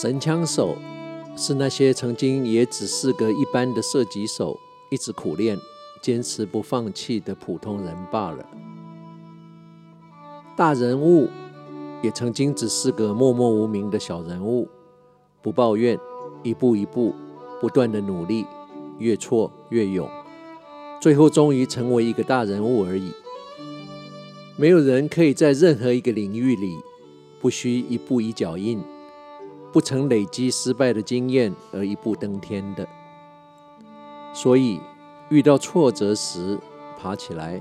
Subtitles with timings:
[0.00, 0.78] 神枪手
[1.36, 4.58] 是那些曾经也只是个一般的射击手，
[4.90, 5.58] 一直苦练、
[6.00, 8.42] 坚持不放弃的普通人罢了。
[10.56, 11.28] 大人物
[12.00, 14.66] 也曾经只是个默默无名的小人物，
[15.42, 15.98] 不抱怨，
[16.42, 17.14] 一步一步
[17.60, 18.46] 不断的努力，
[18.98, 20.08] 越挫越勇，
[20.98, 23.12] 最后终于成为一个大人物而已。
[24.56, 26.78] 没有人可以在任何一个领域里
[27.38, 28.82] 不需一步一脚印，
[29.72, 32.86] 不曾累积失败的经验而一步登天的。
[34.32, 34.80] 所以，
[35.28, 36.58] 遇到挫折时，
[36.98, 37.60] 爬起来，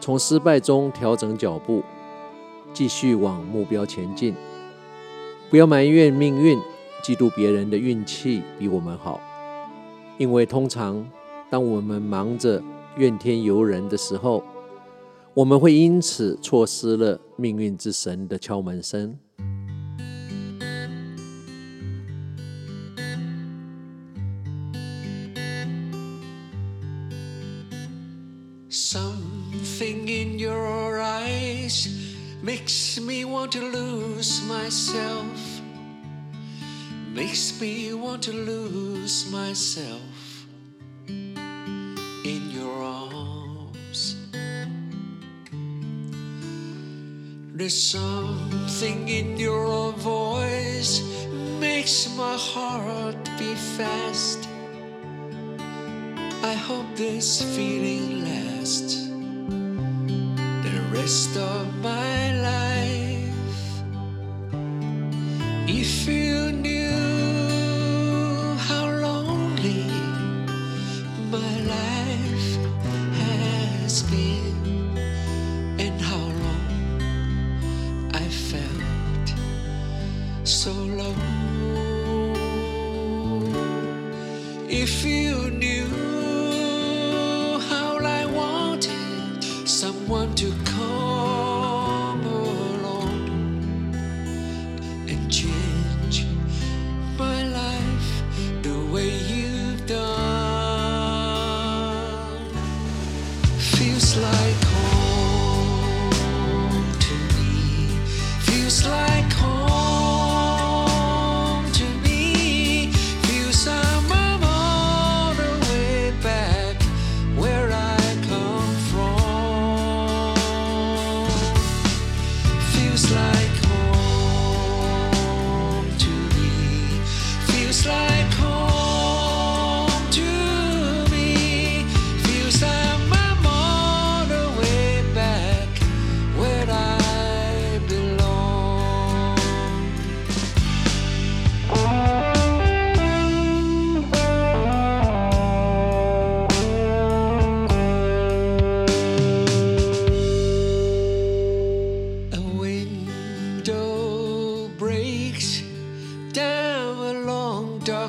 [0.00, 1.82] 从失败中调整脚步，
[2.72, 4.34] 继续往目标前进。
[5.50, 6.58] 不要埋怨命运，
[7.02, 9.20] 嫉妒别人的运气比我们好，
[10.18, 11.06] 因为通常
[11.48, 12.62] 当我们忙着
[12.96, 14.42] 怨天尤人的时候，
[15.34, 19.18] 我们会因此错失了命运之神的敲门声。
[28.70, 31.88] Something in your eyes
[32.40, 35.60] makes me want to lose myself.
[37.12, 40.46] Makes me want to lose myself
[41.08, 44.14] in your arms.
[47.52, 51.02] There's something in your voice
[51.58, 54.48] makes my heart beat fast.
[56.44, 58.09] I hope this feeling
[58.70, 59.08] lasts
[60.64, 63.62] the rest of my life.
[65.66, 66.94] If you knew
[68.68, 69.90] how lonely
[71.36, 72.50] my life
[73.22, 74.96] has been
[75.84, 77.00] and how long
[78.14, 79.28] I felt
[80.44, 81.16] so low.
[84.68, 85.79] If you knew
[90.10, 90.99] someone to come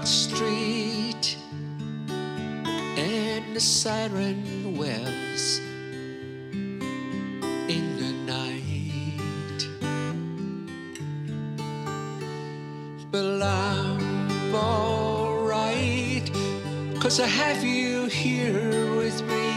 [0.02, 1.38] dark street,
[2.98, 5.60] and the siren wails
[7.70, 9.60] in the night.
[13.12, 16.32] But I'm alright,
[17.00, 19.52] cause I have you here with me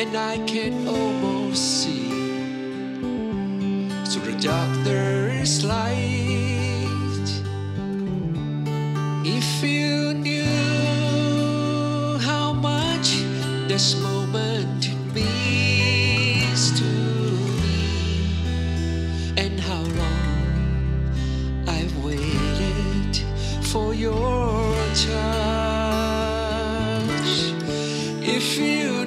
[0.00, 2.08] and I can almost see
[4.06, 6.27] through the dark there is light.
[13.78, 16.84] This moment means to
[17.62, 18.42] me,
[19.36, 21.12] and how long
[21.68, 23.16] I've waited
[23.62, 24.74] for your
[25.06, 25.30] touch.
[28.20, 29.06] If you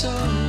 [0.00, 0.39] so